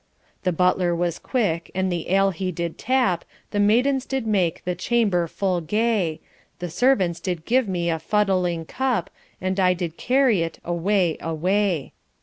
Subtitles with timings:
[0.41, 4.73] The butler was quick, and the ale he did tap, The maidens did make the
[4.73, 6.21] chamber full gay;
[6.57, 11.93] The servants did give me a fuddling cup, And I did carry't away, away.